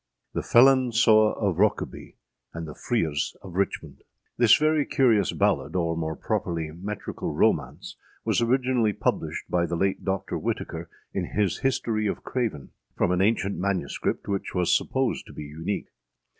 THE 0.33 0.41
FELON 0.41 0.93
SEWE 0.93 1.33
OF 1.37 1.59
ROKEBY 1.59 2.15
AND 2.55 2.67
THE 2.67 2.73
FREERES 2.73 3.37
OF 3.43 3.53
RICHMOND. 3.53 4.01
[THIS 4.35 4.55
very 4.55 4.83
curious 4.83 5.31
ballad, 5.31 5.75
or, 5.75 5.95
more 5.95 6.15
properly, 6.15 6.71
metrical 6.71 7.31
romance, 7.35 7.97
was 8.25 8.41
originally 8.41 8.93
published 8.93 9.47
by 9.47 9.67
the 9.67 9.75
late 9.77 10.03
Doctor 10.03 10.39
Whitaker 10.39 10.89
in 11.13 11.25
his 11.37 11.59
History 11.59 12.07
of 12.07 12.23
Craven, 12.23 12.71
from 12.97 13.11
an 13.11 13.21
ancient 13.21 13.59
MS., 13.59 13.99
which 14.25 14.55
was 14.55 14.75
supposed 14.75 15.27
to 15.27 15.33
be 15.33 15.43
unique. 15.43 15.89